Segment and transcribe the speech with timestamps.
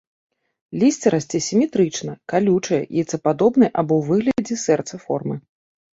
[0.83, 5.35] Лісце расце сіметрычна, калючае, яйцападобнай, або ў выглядзе сэрца, формы.